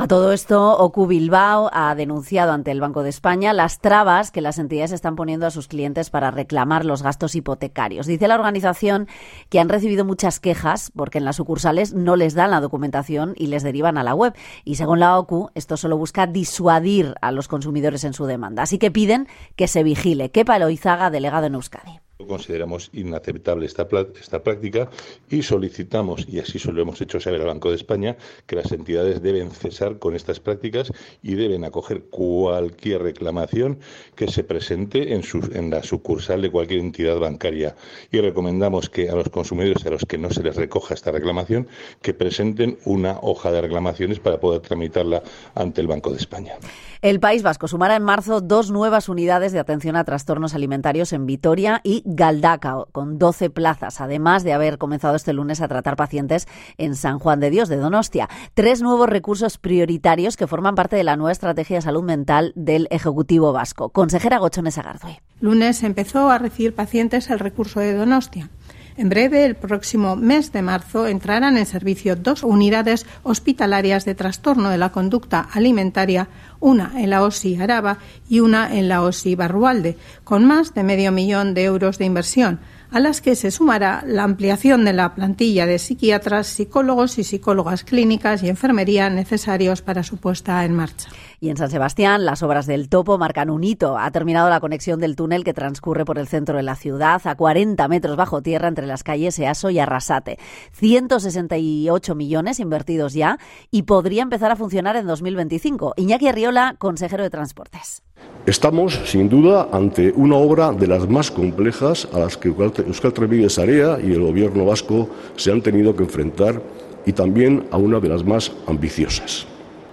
A 0.00 0.08
todo 0.08 0.32
esto, 0.32 0.78
OCU 0.78 1.06
Bilbao 1.06 1.68
ha 1.74 1.94
denunciado 1.94 2.52
ante 2.52 2.70
el 2.70 2.80
Banco 2.80 3.02
de 3.02 3.10
España 3.10 3.52
las 3.52 3.80
trabas 3.80 4.30
que 4.30 4.40
las 4.40 4.58
entidades 4.58 4.92
están 4.92 5.14
poniendo 5.14 5.46
a 5.46 5.50
sus 5.50 5.68
clientes 5.68 6.08
para 6.08 6.30
reclamar 6.30 6.86
los 6.86 7.02
gastos 7.02 7.34
hipotecarios. 7.34 8.06
Dice 8.06 8.26
la 8.26 8.36
organización 8.36 9.08
que 9.50 9.60
han 9.60 9.68
recibido 9.68 10.06
muchas 10.06 10.40
quejas 10.40 10.90
porque 10.96 11.18
en 11.18 11.26
las 11.26 11.36
sucursales 11.36 11.92
no 11.92 12.16
les 12.16 12.32
dan 12.32 12.50
la 12.50 12.62
documentación 12.62 13.34
y 13.36 13.48
les 13.48 13.62
derivan 13.62 13.98
a 13.98 14.02
la 14.02 14.14
web. 14.14 14.32
Y 14.64 14.76
según 14.76 15.00
la 15.00 15.18
OCU, 15.18 15.50
esto 15.54 15.76
solo 15.76 15.98
busca 15.98 16.26
disuadir 16.26 17.12
a 17.20 17.30
los 17.30 17.46
consumidores 17.46 18.02
en 18.04 18.14
su 18.14 18.24
demanda. 18.24 18.62
Así 18.62 18.78
que 18.78 18.90
piden 18.90 19.28
que 19.54 19.68
se 19.68 19.82
vigile. 19.82 20.30
Kepa 20.30 20.56
Eloizaga, 20.56 21.10
delegado 21.10 21.44
en 21.44 21.56
Euskadi. 21.56 22.00
Consideramos 22.26 22.90
inaceptable 22.92 23.66
esta, 23.66 23.86
esta 24.20 24.42
práctica 24.42 24.90
y 25.28 25.42
solicitamos, 25.42 26.26
y 26.28 26.38
así 26.38 26.58
se 26.58 26.72
lo 26.72 26.82
hemos 26.82 27.00
hecho 27.00 27.20
saber 27.20 27.40
al 27.40 27.48
Banco 27.48 27.70
de 27.70 27.76
España, 27.76 28.16
que 28.46 28.56
las 28.56 28.70
entidades 28.72 29.22
deben 29.22 29.50
cesar 29.50 29.98
con 29.98 30.14
estas 30.14 30.40
prácticas 30.40 30.92
y 31.22 31.34
deben 31.34 31.64
acoger 31.64 32.04
cualquier 32.10 33.02
reclamación 33.02 33.78
que 34.14 34.28
se 34.28 34.44
presente 34.44 35.14
en, 35.14 35.22
en 35.52 35.70
la 35.70 35.82
sucursal 35.82 36.42
de 36.42 36.50
cualquier 36.50 36.80
entidad 36.80 37.18
bancaria. 37.18 37.76
Y 38.10 38.20
recomendamos 38.20 38.88
que 38.88 39.10
a 39.10 39.14
los 39.14 39.28
consumidores 39.28 39.84
a 39.86 39.90
los 39.90 40.04
que 40.04 40.18
no 40.18 40.30
se 40.30 40.42
les 40.42 40.56
recoja 40.56 40.94
esta 40.94 41.10
reclamación, 41.10 41.68
que 42.02 42.14
presenten 42.14 42.78
una 42.84 43.18
hoja 43.22 43.50
de 43.50 43.60
reclamaciones 43.60 44.20
para 44.20 44.40
poder 44.40 44.60
tramitarla 44.60 45.22
ante 45.54 45.80
el 45.80 45.86
Banco 45.86 46.10
de 46.10 46.16
España. 46.16 46.54
El 47.02 47.18
País 47.18 47.42
Vasco 47.42 47.66
sumará 47.66 47.96
en 47.96 48.02
marzo 48.02 48.42
dos 48.42 48.70
nuevas 48.70 49.08
unidades 49.08 49.52
de 49.52 49.58
atención 49.58 49.96
a 49.96 50.04
trastornos 50.04 50.54
alimentarios 50.54 51.14
en 51.14 51.24
Vitoria 51.24 51.80
y 51.82 52.02
Galdacao, 52.16 52.88
con 52.92 53.18
12 53.18 53.50
plazas, 53.50 54.00
además 54.00 54.42
de 54.42 54.52
haber 54.52 54.78
comenzado 54.78 55.14
este 55.14 55.32
lunes 55.32 55.60
a 55.60 55.68
tratar 55.68 55.96
pacientes 55.96 56.48
en 56.76 56.96
San 56.96 57.18
Juan 57.18 57.40
de 57.40 57.50
Dios 57.50 57.68
de 57.68 57.76
Donostia. 57.76 58.28
Tres 58.54 58.82
nuevos 58.82 59.08
recursos 59.08 59.58
prioritarios 59.58 60.36
que 60.36 60.46
forman 60.46 60.74
parte 60.74 60.96
de 60.96 61.04
la 61.04 61.16
nueva 61.16 61.32
estrategia 61.32 61.76
de 61.76 61.82
salud 61.82 62.02
mental 62.02 62.52
del 62.56 62.88
Ejecutivo 62.90 63.52
Vasco. 63.52 63.90
Consejera 63.90 64.38
Gochones 64.38 64.78
Agardue. 64.78 65.20
Lunes 65.40 65.82
empezó 65.82 66.30
a 66.30 66.38
recibir 66.38 66.74
pacientes 66.74 67.30
el 67.30 67.38
recurso 67.38 67.80
de 67.80 67.94
Donostia. 67.94 68.50
En 68.96 69.08
breve, 69.08 69.44
el 69.44 69.54
próximo 69.54 70.16
mes 70.16 70.52
de 70.52 70.62
marzo, 70.62 71.06
entrarán 71.06 71.56
en 71.56 71.66
servicio 71.66 72.16
dos 72.16 72.42
unidades 72.42 73.06
hospitalarias 73.22 74.04
de 74.04 74.14
trastorno 74.14 74.70
de 74.70 74.78
la 74.78 74.92
conducta 74.92 75.48
alimentaria, 75.52 76.28
una 76.58 76.92
en 76.96 77.10
la 77.10 77.22
OSI 77.22 77.60
Araba 77.60 77.98
y 78.28 78.40
una 78.40 78.76
en 78.76 78.88
la 78.88 79.02
OSI 79.02 79.34
Barrualde, 79.34 79.96
con 80.24 80.44
más 80.44 80.74
de 80.74 80.82
medio 80.82 81.12
millón 81.12 81.54
de 81.54 81.64
euros 81.64 81.98
de 81.98 82.04
inversión. 82.04 82.60
a 82.90 82.98
las 82.98 83.20
que 83.20 83.36
se 83.36 83.50
sumará 83.50 84.02
la 84.04 84.24
ampliación 84.24 84.84
de 84.84 84.92
la 84.92 85.14
plantilla 85.14 85.64
de 85.64 85.78
psiquiatras, 85.78 86.48
psicólogos 86.48 87.18
y 87.18 87.24
psicólogas 87.24 87.84
clínicas 87.84 88.42
y 88.42 88.48
enfermería 88.48 89.08
necesarios 89.10 89.80
para 89.80 90.02
su 90.02 90.16
puesta 90.16 90.64
en 90.64 90.74
marcha. 90.74 91.08
Y 91.42 91.48
en 91.48 91.56
San 91.56 91.70
Sebastián, 91.70 92.26
las 92.26 92.42
obras 92.42 92.66
del 92.66 92.90
topo 92.90 93.16
marcan 93.16 93.48
un 93.48 93.64
hito. 93.64 93.96
Ha 93.96 94.10
terminado 94.10 94.50
la 94.50 94.60
conexión 94.60 95.00
del 95.00 95.16
túnel 95.16 95.42
que 95.42 95.54
transcurre 95.54 96.04
por 96.04 96.18
el 96.18 96.28
centro 96.28 96.58
de 96.58 96.62
la 96.62 96.76
ciudad, 96.76 97.22
a 97.24 97.34
40 97.34 97.88
metros 97.88 98.14
bajo 98.14 98.42
tierra 98.42 98.68
entre 98.68 98.86
las 98.86 99.02
calles 99.02 99.38
Easo 99.38 99.70
y 99.70 99.78
Arrasate. 99.78 100.38
168 100.72 102.14
millones 102.14 102.60
invertidos 102.60 103.14
ya 103.14 103.38
y 103.70 103.84
podría 103.84 104.22
empezar 104.22 104.50
a 104.50 104.56
funcionar 104.56 104.96
en 104.96 105.06
2025. 105.06 105.94
Iñaki 105.96 106.28
Arriola, 106.28 106.74
consejero 106.76 107.22
de 107.22 107.30
Transportes. 107.30 108.02
Estamos, 108.44 109.00
sin 109.06 109.30
duda, 109.30 109.68
ante 109.72 110.12
una 110.12 110.36
obra 110.36 110.72
de 110.72 110.86
las 110.88 111.08
más 111.08 111.30
complejas 111.30 112.06
a 112.12 112.18
las 112.18 112.36
que 112.36 112.48
Euskal 112.48 113.14
Trenbide 113.14 113.48
Sarea 113.48 113.98
y 113.98 114.12
el 114.12 114.20
Gobierno 114.20 114.66
vasco 114.66 115.08
se 115.36 115.52
han 115.52 115.62
tenido 115.62 115.96
que 115.96 116.02
enfrentar 116.02 116.60
y 117.06 117.14
también 117.14 117.66
a 117.70 117.78
una 117.78 117.98
de 117.98 118.10
las 118.10 118.24
más 118.24 118.52
ambiciosas. 118.66 119.46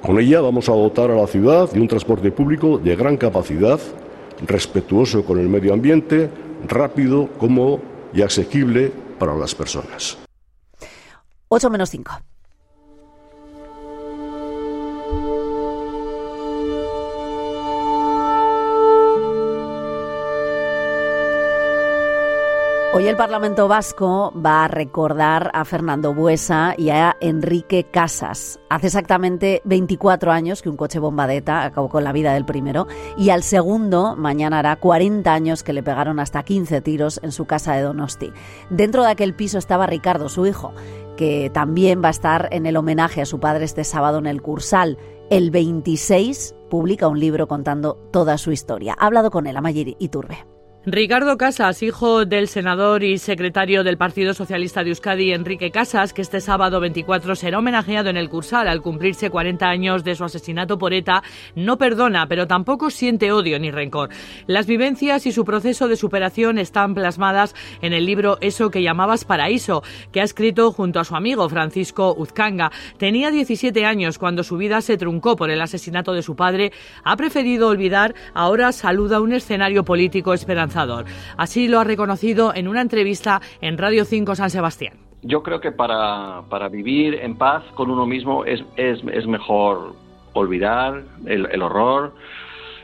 Con 0.08 0.20
ella 0.20 0.40
vamos 0.40 0.70
a 0.70 0.72
dotar 0.72 1.12
a 1.12 1.16
la 1.16 1.28
ciudad 1.28 1.70
de 1.70 1.82
un 1.82 1.88
transporte 1.90 2.32
público 2.32 2.78
de 2.78 2.96
gran 2.96 3.18
capacidad, 3.18 3.78
respetuoso 4.46 5.26
con 5.26 5.38
el 5.38 5.50
medio 5.50 5.74
ambiente, 5.74 6.30
rápido, 6.66 7.28
cómodo 7.38 7.82
y 8.14 8.22
asequible 8.22 8.90
para 9.20 9.36
las 9.36 9.54
personas. 9.54 10.18
8 11.50 11.70
menos 11.70 11.90
5. 11.90 12.22
Hoy 22.98 23.06
el 23.06 23.16
Parlamento 23.16 23.68
Vasco 23.68 24.34
va 24.36 24.66
a 24.66 24.68
recordar 24.68 25.52
a 25.54 25.66
Fernando 25.66 26.16
Buesa 26.16 26.74
y 26.76 26.90
a 26.90 27.16
Enrique 27.22 27.84
Casas. 27.84 28.60
Hace 28.72 28.88
exactamente 28.88 29.62
24 29.66 30.32
años 30.32 30.64
que 30.64 30.70
un 30.70 30.78
coche 30.78 30.98
bombadeta 30.98 31.64
acabó 31.64 31.90
con 31.90 32.04
la 32.04 32.12
vida 32.12 32.34
del 32.34 32.44
primero 32.44 32.88
y 33.16 33.30
al 33.30 33.44
segundo 33.44 34.16
mañana 34.16 34.58
hará 34.58 34.78
40 34.78 35.32
años 35.32 35.62
que 35.62 35.74
le 35.74 35.84
pegaron 35.84 36.20
hasta 36.20 36.42
15 36.42 36.82
tiros 36.82 37.20
en 37.22 37.32
su 37.32 37.46
casa 37.46 37.76
de 37.76 37.84
Donosti. 37.84 38.34
Dentro 38.72 39.04
de 39.04 39.12
aquel 39.12 39.36
piso 39.36 39.60
estaba 39.60 39.86
Ricardo, 39.86 40.28
su 40.28 40.48
hijo, 40.48 40.74
que 41.18 41.52
también 41.54 42.02
va 42.04 42.08
a 42.08 42.10
estar 42.10 42.50
en 42.52 42.66
el 42.66 42.78
homenaje 42.78 43.22
a 43.22 43.28
su 43.28 43.40
padre 43.40 43.66
este 43.66 43.84
sábado 43.84 44.18
en 44.18 44.26
el 44.26 44.42
Cursal. 44.42 44.98
El 45.30 45.52
26 45.52 46.56
publica 46.68 47.08
un 47.08 47.20
libro 47.20 47.48
contando 47.48 47.94
toda 48.12 48.40
su 48.40 48.52
historia. 48.52 48.96
Ha 48.98 49.06
hablado 49.06 49.30
con 49.30 49.46
él, 49.46 49.56
Amayir 49.56 49.96
Iturbe. 50.00 50.57
Ricardo 50.90 51.36
Casas, 51.36 51.84
hijo 51.84 52.24
del 52.24 52.48
senador 52.48 53.04
y 53.04 53.18
secretario 53.18 53.84
del 53.84 53.98
Partido 53.98 54.34
Socialista 54.34 54.86
de 54.86 54.92
Euskadi, 54.92 55.34
Enrique 55.34 55.70
Casas, 55.70 56.14
que 56.14 56.22
este 56.22 56.40
sábado 56.40 56.80
24 56.80 57.36
será 57.36 57.60
homenajeado 57.60 58.10
en 58.10 58.16
el 58.16 58.30
Cursal 58.30 58.70
al 58.70 58.82
cumplirse 58.82 59.30
40 59.30 59.68
años 59.68 60.06
de 60.06 60.16
su 60.16 60.24
asesinato 60.24 60.78
por 60.78 60.94
ETA, 60.94 61.24
no 61.56 61.78
perdona, 61.78 62.30
pero 62.30 62.48
tampoco 62.48 62.90
siente 62.90 63.34
odio 63.34 63.60
ni 63.60 63.70
rencor. 63.70 64.12
Las 64.46 64.66
vivencias 64.66 65.26
y 65.26 65.34
su 65.34 65.44
proceso 65.44 65.90
de 65.90 65.98
superación 65.98 66.58
están 66.58 66.94
plasmadas 66.94 67.54
en 67.82 67.92
el 67.92 68.06
libro 68.06 68.38
Eso 68.40 68.72
que 68.72 68.82
llamabas 68.82 69.26
Paraíso, 69.26 69.84
que 70.14 70.22
ha 70.22 70.24
escrito 70.24 70.72
junto 70.72 71.02
a 71.02 71.04
su 71.04 71.18
amigo 71.18 71.50
Francisco 71.50 72.16
Uzcanga. 72.18 72.72
Tenía 72.98 73.30
17 73.30 73.84
años 73.84 74.18
cuando 74.18 74.42
su 74.42 74.56
vida 74.56 74.80
se 74.80 74.96
truncó 74.96 75.36
por 75.36 75.50
el 75.50 75.60
asesinato 75.60 76.14
de 76.14 76.22
su 76.22 76.38
padre. 76.38 76.72
Ha 77.04 77.18
preferido 77.18 77.68
olvidar, 77.68 78.16
ahora 78.34 78.72
saluda 78.72 79.20
un 79.20 79.34
escenario 79.34 79.84
político 79.84 80.34
Así 81.38 81.68
lo 81.68 81.80
ha 81.80 81.84
reconocido 81.84 82.54
en 82.54 82.68
una 82.68 82.82
entrevista 82.82 83.42
en 83.62 83.78
Radio 83.78 84.06
5 84.06 84.36
San 84.36 84.50
Sebastián. 84.50 84.94
Yo 85.24 85.42
creo 85.42 85.60
que 85.60 85.72
para, 85.72 86.44
vivir 86.72 87.16
en 87.16 87.36
paz 87.38 87.64
con 87.76 87.90
uno 87.90 88.06
mismo 88.06 88.46
es, 88.46 88.64
es, 88.76 89.28
mejor 89.28 89.96
olvidar 90.34 91.04
el, 91.26 91.62
horror. 91.62 92.14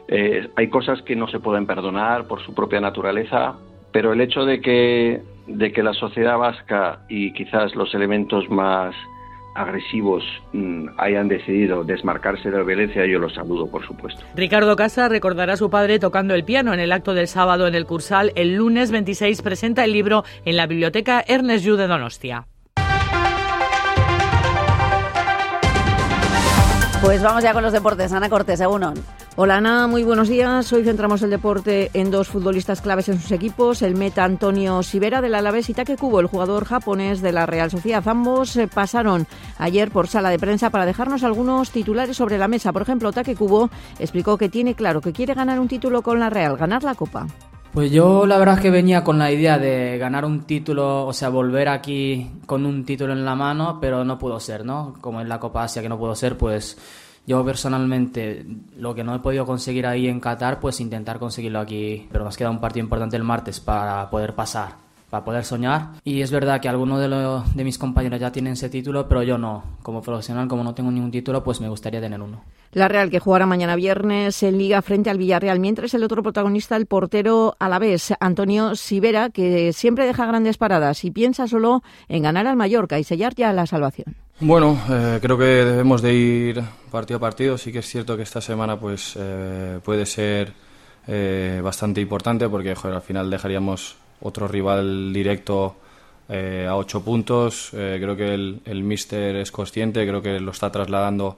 Eh, 0.07 0.49
hay 0.55 0.67
cosas 0.69 1.01
que 1.03 1.15
no 1.15 1.27
se 1.27 1.39
pueden 1.39 1.67
perdonar 1.67 2.27
por 2.27 2.41
su 2.41 2.53
propia 2.53 2.81
naturaleza, 2.81 3.55
pero 3.91 4.11
el 4.13 4.21
hecho 4.21 4.45
de 4.45 4.59
que, 4.61 5.21
de 5.47 5.71
que 5.71 5.83
la 5.83 5.93
sociedad 5.93 6.37
vasca 6.37 7.05
y 7.07 7.31
quizás 7.33 7.75
los 7.75 7.93
elementos 7.93 8.49
más 8.49 8.95
agresivos 9.55 10.23
mm, 10.53 10.87
hayan 10.97 11.27
decidido 11.27 11.83
desmarcarse 11.83 12.49
de 12.49 12.57
la 12.57 12.63
violencia, 12.63 13.05
yo 13.05 13.19
los 13.19 13.33
saludo, 13.33 13.67
por 13.67 13.85
supuesto. 13.85 14.23
Ricardo 14.35 14.75
Casa 14.75 15.09
recordará 15.09 15.53
a 15.53 15.57
su 15.57 15.69
padre 15.69 15.99
tocando 15.99 16.33
el 16.33 16.43
piano 16.43 16.73
en 16.73 16.79
el 16.79 16.91
acto 16.91 17.13
del 17.13 17.27
sábado 17.27 17.67
en 17.67 17.75
el 17.75 17.85
Cursal. 17.85 18.31
El 18.35 18.55
lunes 18.55 18.91
26 18.91 19.41
presenta 19.41 19.83
el 19.83 19.93
libro 19.93 20.23
en 20.45 20.57
la 20.57 20.67
biblioteca 20.67 21.23
Ernest 21.27 21.65
Yu 21.65 21.75
de 21.75 21.87
Donostia. 21.87 22.47
Pues 27.01 27.21
vamos 27.21 27.43
ya 27.43 27.51
con 27.51 27.63
los 27.63 27.73
deportes. 27.73 28.13
Ana 28.13 28.29
Cortés, 28.29 28.61
Egunon. 28.61 28.93
Hola 29.35 29.57
Ana, 29.57 29.87
muy 29.87 30.03
buenos 30.03 30.29
días. 30.29 30.71
Hoy 30.73 30.83
centramos 30.83 31.23
el 31.23 31.31
deporte 31.31 31.89
en 31.95 32.11
dos 32.11 32.27
futbolistas 32.27 32.81
claves 32.81 33.09
en 33.09 33.19
sus 33.19 33.31
equipos, 33.31 33.81
el 33.81 33.95
meta 33.95 34.23
Antonio 34.23 34.83
Sivera 34.83 35.21
del 35.21 35.33
Alavés 35.33 35.71
y 35.71 35.73
Take 35.73 35.97
Kubo, 35.97 36.19
el 36.19 36.27
jugador 36.27 36.65
japonés 36.65 37.19
de 37.23 37.31
la 37.31 37.47
Real 37.47 37.71
Sociedad. 37.71 38.07
Ambos 38.07 38.55
eh, 38.57 38.67
pasaron 38.67 39.25
ayer 39.57 39.89
por 39.89 40.07
sala 40.07 40.29
de 40.29 40.37
prensa 40.37 40.69
para 40.69 40.85
dejarnos 40.85 41.23
algunos 41.23 41.71
titulares 41.71 42.15
sobre 42.15 42.37
la 42.37 42.47
mesa. 42.47 42.71
Por 42.71 42.83
ejemplo, 42.83 43.11
Take 43.11 43.35
Kubo 43.35 43.71
explicó 43.97 44.37
que 44.37 44.49
tiene 44.49 44.75
claro 44.75 45.01
que 45.01 45.13
quiere 45.13 45.33
ganar 45.33 45.59
un 45.59 45.67
título 45.67 46.03
con 46.03 46.19
la 46.19 46.29
Real, 46.29 46.55
ganar 46.55 46.83
la 46.83 46.93
Copa. 46.93 47.25
Pues 47.73 47.91
yo 47.91 48.27
la 48.27 48.37
verdad 48.37 48.57
es 48.57 48.61
que 48.61 48.69
venía 48.69 49.03
con 49.03 49.17
la 49.17 49.31
idea 49.31 49.57
de 49.57 49.97
ganar 49.97 50.25
un 50.25 50.43
título, 50.43 51.07
o 51.07 51.13
sea, 51.13 51.29
volver 51.29 51.69
aquí 51.69 52.29
con 52.45 52.67
un 52.67 52.85
título 52.85 53.13
en 53.13 53.25
la 53.25 53.33
mano, 53.33 53.79
pero 53.81 54.05
no 54.05 54.19
pudo 54.19 54.39
ser, 54.39 54.63
¿no? 54.63 54.93
Como 55.01 55.21
en 55.21 55.27
la 55.27 55.39
Copa 55.39 55.63
Asia 55.63 55.81
que 55.81 55.89
no 55.89 55.97
pudo 55.97 56.13
ser, 56.13 56.37
pues 56.37 56.77
yo 57.25 57.43
personalmente 57.45 58.45
lo 58.77 58.93
que 58.93 59.03
no 59.03 59.15
he 59.15 59.19
podido 59.19 59.45
conseguir 59.45 59.87
ahí 59.87 60.07
en 60.07 60.19
Qatar, 60.19 60.59
pues 60.59 60.79
intentar 60.81 61.19
conseguirlo 61.19 61.59
aquí, 61.59 62.07
pero 62.11 62.23
nos 62.25 62.37
queda 62.37 62.49
un 62.49 62.59
partido 62.59 62.83
importante 62.83 63.15
el 63.15 63.23
martes 63.23 63.59
para 63.59 64.09
poder 64.09 64.35
pasar 64.35 64.82
para 65.13 65.23
poder 65.23 65.45
soñar. 65.45 65.89
Y 66.03 66.21
es 66.21 66.31
verdad 66.31 66.59
que 66.59 66.67
algunos 66.67 66.99
de, 66.99 67.07
de 67.07 67.63
mis 67.63 67.77
compañeros 67.77 68.19
ya 68.19 68.31
tienen 68.31 68.53
ese 68.53 68.67
título, 68.67 69.07
pero 69.07 69.21
yo 69.21 69.37
no. 69.37 69.63
Como 69.83 70.01
profesional, 70.01 70.47
como 70.47 70.63
no 70.63 70.73
tengo 70.73 70.89
ningún 70.89 71.11
título, 71.11 71.43
pues 71.43 71.61
me 71.61 71.69
gustaría 71.69 72.01
tener 72.01 72.19
uno. 72.19 72.41
La 72.71 72.87
Real 72.87 73.11
que 73.11 73.19
jugará 73.19 73.45
mañana 73.45 73.75
viernes 73.75 74.41
en 74.41 74.57
Liga 74.57 74.81
frente 74.81 75.11
al 75.11 75.19
Villarreal, 75.19 75.59
mientras 75.59 75.93
el 75.93 76.03
otro 76.03 76.23
protagonista, 76.23 76.75
el 76.77 76.87
portero 76.87 77.55
a 77.59 77.69
la 77.69 77.77
vez, 77.77 78.11
Antonio 78.19 78.73
Sivera, 78.73 79.29
que 79.29 79.71
siempre 79.71 80.07
deja 80.07 80.25
grandes 80.25 80.57
paradas 80.57 81.03
y 81.03 81.11
piensa 81.11 81.47
solo 81.47 81.83
en 82.07 82.23
ganar 82.23 82.47
al 82.47 82.55
Mallorca 82.55 82.97
y 82.97 83.03
sellar 83.03 83.35
ya 83.35 83.53
la 83.53 83.67
salvación. 83.67 84.15
Bueno, 84.39 84.79
eh, 84.89 85.19
creo 85.21 85.37
que 85.37 85.43
debemos 85.43 86.01
de 86.01 86.11
ir 86.11 86.63
partido 86.89 87.17
a 87.17 87.21
partido. 87.21 87.59
Sí 87.59 87.71
que 87.71 87.79
es 87.79 87.85
cierto 87.85 88.17
que 88.17 88.23
esta 88.23 88.41
semana 88.41 88.79
pues 88.79 89.13
eh, 89.15 89.79
puede 89.83 90.07
ser 90.07 90.53
eh, 91.05 91.61
bastante 91.63 92.01
importante 92.01 92.49
porque 92.49 92.71
al 92.71 93.01
final 93.03 93.29
dejaríamos 93.29 93.97
otro 94.23 94.47
rival 94.47 95.13
directo 95.13 95.75
eh, 96.29 96.65
a 96.67 96.75
ocho 96.75 97.03
puntos. 97.03 97.69
Eh, 97.73 97.99
creo 98.01 98.15
que 98.15 98.33
el, 98.33 98.61
el 98.65 98.83
míster 98.83 99.35
es 99.35 99.51
consciente, 99.51 100.07
creo 100.07 100.21
que 100.21 100.39
lo 100.39 100.51
está 100.51 100.71
trasladando 100.71 101.37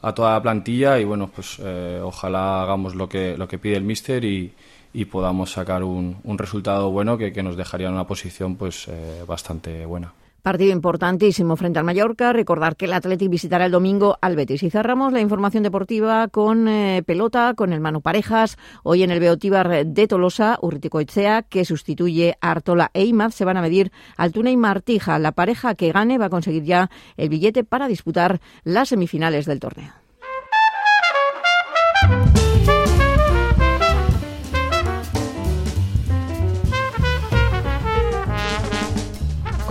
a 0.00 0.14
toda 0.14 0.32
la 0.32 0.42
plantilla 0.42 0.98
y 0.98 1.04
bueno, 1.04 1.30
pues 1.32 1.58
eh, 1.60 2.00
ojalá 2.02 2.62
hagamos 2.62 2.94
lo 2.94 3.08
que, 3.08 3.36
lo 3.36 3.46
que 3.46 3.58
pide 3.58 3.76
el 3.76 3.84
míster 3.84 4.24
y, 4.24 4.52
y 4.92 5.04
podamos 5.04 5.52
sacar 5.52 5.84
un, 5.84 6.16
un 6.24 6.38
resultado 6.38 6.90
bueno 6.90 7.16
que, 7.18 7.32
que, 7.32 7.42
nos 7.42 7.56
dejaría 7.56 7.88
en 7.88 7.94
una 7.94 8.06
posición 8.06 8.56
pues 8.56 8.88
bastante 9.26 9.86
buena. 9.86 10.12
Partido 10.42 10.72
importantísimo 10.72 11.56
frente 11.56 11.78
al 11.78 11.84
Mallorca. 11.84 12.32
Recordar 12.32 12.74
que 12.74 12.86
el 12.86 12.92
Athletic 12.92 13.30
visitará 13.30 13.66
el 13.66 13.70
domingo 13.70 14.18
al 14.20 14.34
Betis. 14.34 14.64
Y 14.64 14.70
cerramos 14.70 15.12
la 15.12 15.20
información 15.20 15.62
deportiva 15.62 16.26
con 16.26 16.66
eh, 16.66 17.04
pelota, 17.06 17.54
con 17.54 17.72
el 17.72 17.78
Manu 17.78 18.02
Parejas. 18.02 18.58
Hoy 18.82 19.04
en 19.04 19.12
el 19.12 19.20
Beotíbar 19.20 19.86
de 19.86 20.08
Tolosa, 20.08 20.58
Urritico 20.60 21.00
Itzea, 21.00 21.42
que 21.42 21.64
sustituye 21.64 22.36
a 22.40 22.50
Artola 22.50 22.90
e 22.92 23.04
Imaz, 23.04 23.36
se 23.36 23.44
van 23.44 23.56
a 23.56 23.62
medir 23.62 23.92
Altuna 24.16 24.50
y 24.50 24.56
Martija. 24.56 25.20
La 25.20 25.30
pareja 25.30 25.76
que 25.76 25.92
gane 25.92 26.18
va 26.18 26.26
a 26.26 26.30
conseguir 26.30 26.64
ya 26.64 26.90
el 27.16 27.28
billete 27.28 27.62
para 27.62 27.86
disputar 27.86 28.40
las 28.64 28.88
semifinales 28.88 29.46
del 29.46 29.60
torneo. 29.60 30.01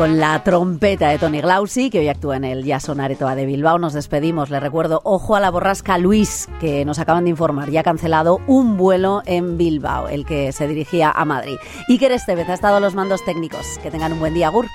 Con 0.02 0.18
la 0.18 0.44
trompeta 0.44 1.10
de 1.10 1.20
Tony 1.20 1.42
Glausi, 1.42 1.92
que 1.92 2.00
hoy 2.00 2.08
actúa 2.08 2.36
en 2.36 2.44
el 2.44 2.66
Jason 2.66 3.00
Aretoa 3.00 3.36
de 3.36 3.46
Bilbao. 3.46 3.78
Nos 3.78 3.94
despedimos. 3.94 4.50
Le 4.50 4.60
recuerdo, 4.60 5.00
ojo 5.04 5.36
a 5.36 5.40
la 5.40 5.52
borrasca 5.52 6.00
Luis, 6.00 6.50
que 6.60 6.86
nos 6.86 6.98
acaban 6.98 7.26
de 7.26 7.30
informar. 7.30 7.70
Ya 7.70 7.82
ha 7.82 7.84
cancelado 7.84 8.42
un 8.48 8.78
vuelo 8.78 9.22
en 9.28 9.60
Bilbao, 9.60 10.08
el 10.08 10.26
que 10.26 10.54
se 10.54 10.68
dirigía 10.68 11.12
a 11.12 11.24
Madrid. 11.24 11.58
Iker 11.88 12.14
Estevez 12.14 12.50
ha 12.50 12.56
estado 12.56 12.78
a 12.78 12.80
los 12.80 12.96
mandos 12.96 13.24
técnicos. 13.26 13.78
Que 13.84 13.92
tengan 13.92 14.14
un 14.14 14.20
buen 14.20 14.34
día, 14.34 14.50
Gur. 14.50 14.66